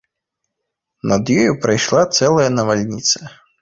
[1.13, 3.17] Над ёю прайшла цэлая навальніца.